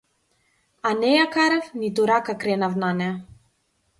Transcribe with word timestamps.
А 0.89 0.93
не 1.01 1.09
ја 1.11 1.25
карав 1.35 1.69
ниту 1.83 2.07
рака 2.11 2.37
кренав 2.45 2.79
на 2.85 2.93
неа. 3.03 3.13